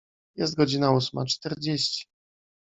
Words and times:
Jest 0.35 0.55
godzina 0.55 0.91
ósma 0.91 1.25
czterdzieści. 1.25 2.05